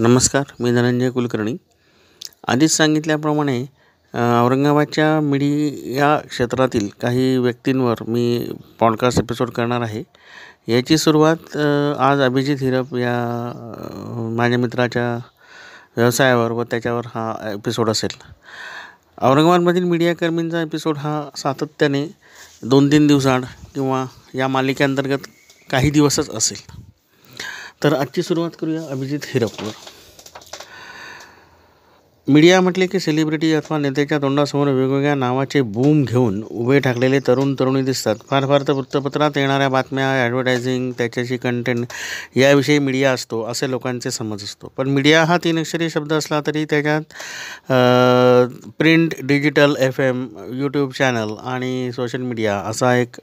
[0.00, 1.54] नमस्कार मी धनंजय कुलकर्णी.
[2.48, 3.56] आधीच सांगितल्याप्रमाणे
[4.44, 10.02] औरंगाबादच्या मीडिया क्षेत्रातील काही व्यक्तींवर मी पॉडकास्ट एपिसोड करणार आहे.
[10.68, 11.56] याची सुरुवात
[12.00, 13.12] आज अभिजित हिरप या
[14.36, 15.14] माझ्या मित्राच्या
[15.96, 18.16] व्यवसायावर व त्याच्यावर हा एपिसोड असेल.
[19.22, 22.06] औरंगाबादमधील मीडियाकर्मींचा एपिसोड हा सातत्याने
[22.62, 23.44] दोन तीन दिवसाआड
[23.74, 24.04] किंवा
[24.34, 25.28] या मालिकेअंतर्गत
[25.70, 26.89] काही दिवसच असेल.
[27.82, 29.70] तर आजची सुरुवात करूया अभिजित हिरपवर.
[32.28, 37.82] मीडिया म्हटले की सेलिब्रिटी अथवा नेत्याच्या तोंडासमोर वेगवेगळ्या नावाचे बूम घेऊन उभे ठाकलेले तरुण तरुणी
[37.82, 38.16] दिसतात.
[38.30, 41.86] फार फार तर वृत्तपत्रात येणाऱ्या बातम्या ॲडव्हर्टायझिंग त्याच्याशी कंटेंट
[42.36, 44.72] याविषयी मीडिया असतो असे लोकांचे समज असतो.
[44.76, 47.02] पण मीडिया हा तीन अक्षरी शब्द असला तरी त्याच्यात
[48.78, 50.26] print digital F M
[50.60, 53.20] YouTube channel आणि सोशल मीडिया असा एक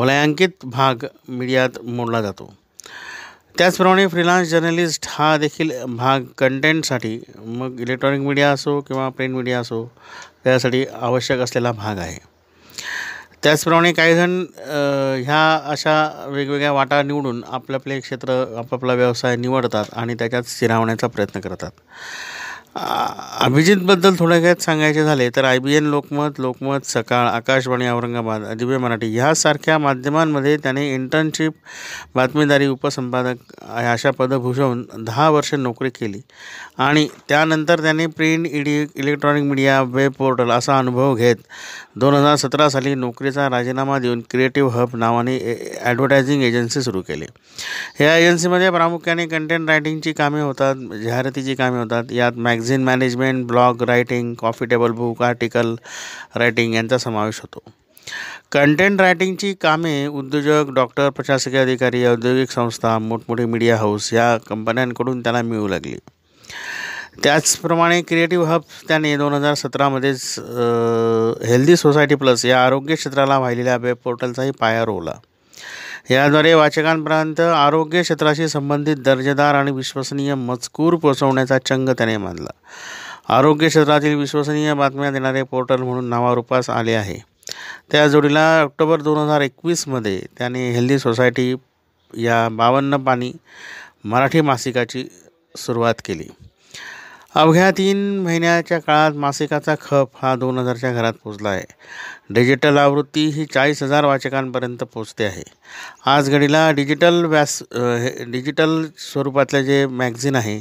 [0.00, 2.52] वलयांकित भाग मीडियात मोडला जातो.
[3.58, 9.84] त्याचप्रमाणे फ्रीलान्स जर्नलिस्ट हा देखील भाग कंटेंटसाठी मग इलेक्ट्रॉनिक मीडिया असो किंवा प्रिंट मीडिया असो
[10.44, 12.18] त्यासाठी आवश्यक असलेला भाग आहे.
[13.42, 14.38] त्याचप्रमाणे काहीजण
[15.24, 21.40] ह्या अशा वेगवेगळ्या वाटा निवडून आपलं आपले क्षेत्र आपापला व्यवसाय निवडतात आणि त्याच्यात स्थिरावण्याचा प्रयत्न
[21.40, 21.70] करतात.
[22.76, 29.06] अभिजितबद्दल थोडक्यात सांगायचे झाले तर I B N Lokmat Lokmat Sakal Akashvani Aurangabad Divya Marathi
[29.14, 31.52] ह्यासारख्या माध्यमांमध्ये त्याने इंटर्नशिप
[32.14, 36.20] बातमीदारी उपसंपादक अशा पदं भूषवून दहा वर्ष नोकरी केली.
[36.78, 41.36] आणि त्यानंतर त्याने प्रिंट इडी इलेक्ट्रॉनिक मीडिया वेब पोर्टल असा अनुभव घेत
[42.00, 45.36] दोन हजार सतरा साली नोकरीचा राजीनामा देऊन क्रिएटिव्ह हब नावाने
[45.82, 47.26] ॲडव्हर्टायझिंग एजन्सी सुरू केली.
[47.98, 54.34] ह्या एजन्सीमध्ये प्रामुख्याने कंटेंट रायटिंगची कामे होतात जाहिरातीची कामे होतात यात magazine management blog writing
[54.34, 55.74] coffee table book article
[56.36, 57.60] writing यांचा समावेश होतो.
[58.52, 65.42] कंटेंट रायटिंगची कामे उद्योजक डॉक्टर प्रशासकीय अधिकारी औद्योगिक संस्था मोठमोठे मीडिया हाऊस या कंपन्यांकडून त्याला
[65.42, 65.96] मिळू लागली.
[67.22, 70.22] त्याचप्रमाणे क्रिएटिव्ह हब त्याने दोन हजार सतरामध्येच
[71.48, 75.14] हेल्दी सोसायटी प्लस या आरोग्य क्षेत्राला वाहिलेल्या वेब पोर्टलचाही पाया रोवला.
[76.10, 82.50] याद्वारे वाचकांपर्यंत आरोग्य क्षेत्राशी संबंधित दर्जेदार आणि विश्वसनीय मजकूर पोचवण्याचा चंग त्याने मानला.
[83.28, 87.18] आरोग्य क्षेत्रातील विश्वसनीय बातम्या देणारे पोर्टल म्हणून नावारूपास आले आहे.
[87.92, 91.54] त्या जोडीला ऑक्टोबर दोन हजार एकवीसमध्ये त्याने हेल्दी सोसायटी
[92.16, 93.32] या बावन्न पाणी
[94.04, 95.04] मराठी मासिकाची
[95.56, 96.28] सुरुवात केली.
[97.34, 101.64] अवघ्या तीन महिन्याच्या काळात मासिकाचा खप हा दोन हजारच्या घरात पोचला आहे.
[102.34, 105.42] डिजिटल आवृत्ती ही चाळीस हजार वाचकांपर्यंत पोचते आहे.
[106.10, 107.62] आज घडीला डिजिटल व्यास
[108.32, 110.56] डिजिटल स्वरूपातले जे मॅगझिन आहे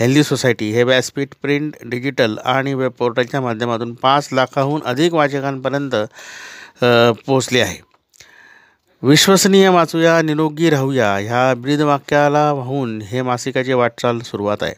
[0.00, 5.96] हेल्दी सोसायटी हे व्यासपीठ प्रिंट डिजिटल आणि वेब पोर्टलच्या माध्यमातून पाच लाखाहून अधिक वाचकांपर्यंत
[7.26, 7.78] पोचले आहे.
[9.02, 14.74] विश्वसनीय वाचूया निरोगी राहूया ह्या ब्रीदवाक्याला वाहून हे मासिकाची वाटचाल सुरुवात आहे.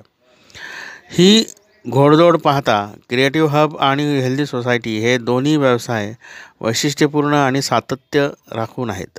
[1.10, 1.44] ही
[1.84, 2.76] घोडदौड पाहता
[3.08, 6.12] क्रिएटिव्ह हब आणि हेल्दी सोसायटी हे दोन्ही व्यवसाय
[6.60, 9.18] वैशिष्ट्यपूर्ण आणि सातत्य राखून आहेत.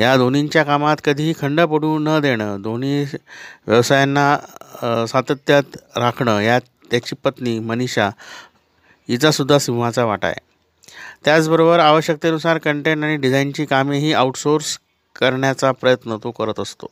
[0.00, 3.04] या दोन्हींच्या कामात कधीही खंड पडू न देणं दोन्ही
[3.66, 6.60] व्यवसायांना सातत्यात राखणं यात
[6.90, 8.08] त्याची पत्नी मनीषा
[9.08, 10.40] हिचासुद्धा सिंहाचा वाटा आहे.
[11.24, 14.78] त्याचबरोबर आवश्यकतेनुसार कंटेंट आणि डिझाईनची कामेही आउटसोर्स
[15.16, 16.90] करण्याचा प्रयत्न तो करत असतो.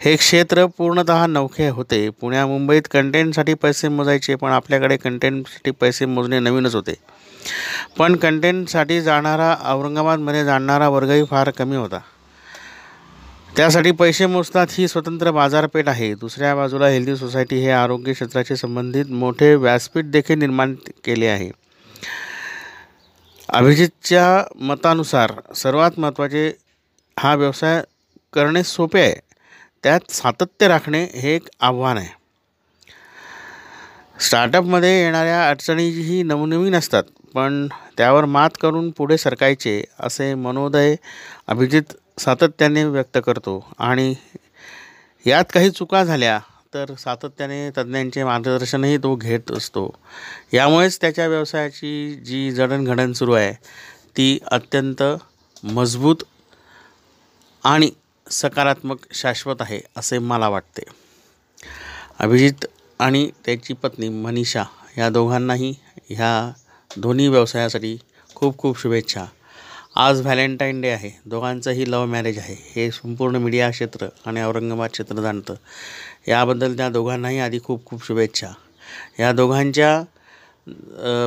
[0.00, 2.10] हे क्षेत्र पूर्णतः नवखे होते.
[2.10, 6.94] पुण्या मुंबईत कंटेंटसाठी पैसे मोजायचे पण आपल्याकडे कंटेंटसाठी पैसे मोजणे नवीनच होते.
[7.98, 11.98] पण कंटेंटसाठी जाणारा औरंगाबादमध्ये जाणणारा वर्गही फार कमी होता.
[13.56, 16.14] त्यासाठी पैसे मोजतात ही स्वतंत्र बाजारपेठ आहे.
[16.14, 20.74] दुसऱ्या बाजूला हेल्दी सोसायटी हे आरोग्य क्षेत्राशी संबंधित मोठे व्यासपीठ देखील निर्माण
[21.04, 21.50] केले आहे.
[23.48, 26.52] अभिजितच्या मतानुसार सर्वात महत्त्वाचे
[27.18, 27.82] हा व्यवसाय
[28.32, 29.25] करणे सोपे आहे.
[29.86, 32.08] त्यात सातत्य राखणे हे एक आव्हान आहे.
[34.20, 37.02] स्टार्टअपमध्ये येणाऱ्या अडचणीही नवनवीन असतात
[37.34, 40.94] पण त्यावर मात करून पुढे सरकायचे असे मनोदय
[41.46, 43.74] अभिजित सातत्याने व्यक्त करतो.
[43.78, 44.14] आणि
[45.26, 46.38] यात काही चुका झाल्या
[46.74, 49.90] तर सातत्याने तज्ज्ञांचे मार्गदर्शनही तो घेत असतो.
[50.52, 53.52] यामुळेच त्याच्या व्यवसायाची जी जडणघडण सुरू आहे
[54.16, 55.02] ती अत्यंत
[55.64, 56.24] मजबूत
[57.64, 57.90] आणि
[58.30, 60.82] सकारात्मक शाश्वत आहे असे मला वाटते.
[62.18, 62.64] अभिजित
[63.00, 64.64] आणि त्याची पत्नी मनीषा
[64.98, 65.74] या दोघांनाही
[66.10, 66.52] ह्या
[66.90, 67.96] दोन्ही व्यवसायासाठी
[68.34, 69.24] खूप खूप शुभेच्छा.
[69.96, 71.10] आज व्हॅलेंटाईन डे आहे.
[71.26, 72.56] दोघांचंही लव्ह मॅरेज आहे.
[72.74, 75.54] हे संपूर्ण मीडिया क्षेत्र आणि औरंगाबाद क्षेत्र जाणतं.
[76.28, 78.48] याबद्दल त्या दोघांनाही आधी खूप खूप शुभेच्छा.
[79.18, 80.02] या दोघांच्या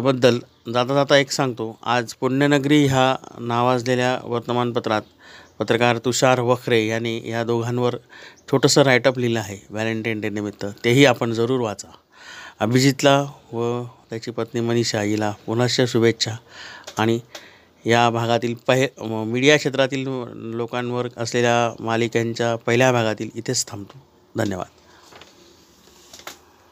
[0.04, 0.40] बद्दल
[0.74, 1.78] जाता जाता एक सांगतो.
[1.84, 5.02] आज पुण्यनगरी ह्या नावाजलेल्या वर्तमानपत्रात
[5.60, 7.96] पत्रकार तुषार वखरे यांनी या दोघांवर
[8.52, 10.66] छोटंसं रायटअप लिहिलं आहे व्हॅलेंटाईन डे निमित्त.
[10.86, 11.88] तेही आपण जरूर वाचा.
[12.60, 16.32] अभिजितला व त्याची पत्नी मनीषा हिला पुनश्च शुभेच्छा.
[16.98, 17.20] आणि
[17.86, 23.98] या भागातील पहि मीडिया क्षेत्रातील लोकांवर असलेल्या मालिकांच्या पहिल्या भागातील इथेच थांबतो.
[24.36, 24.79] धन्यवाद.